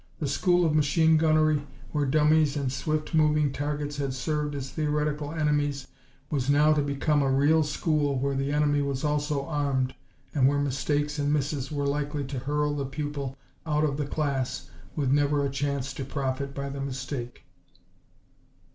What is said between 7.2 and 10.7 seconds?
a real school where the enemy was also armed and where